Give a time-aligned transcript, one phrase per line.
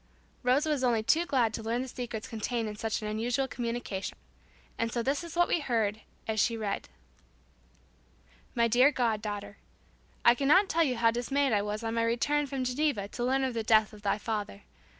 [0.41, 4.17] Rosa was only too glad to learn the secrets contained in such an unusual communication.
[4.75, 6.89] And so this is what we heard as she read:
[8.55, 9.57] "My dear god daughter:
[10.25, 13.43] I cannot tell you how dismayed I was on my return from Geneva to learn
[13.43, 14.63] of the death of thy father.